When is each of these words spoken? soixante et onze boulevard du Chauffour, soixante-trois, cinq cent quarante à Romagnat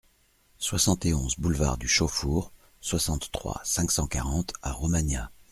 soixante 0.57 1.05
et 1.05 1.13
onze 1.13 1.35
boulevard 1.37 1.77
du 1.77 1.87
Chauffour, 1.87 2.51
soixante-trois, 2.79 3.61
cinq 3.63 3.91
cent 3.91 4.07
quarante 4.07 4.51
à 4.63 4.71
Romagnat 4.71 5.29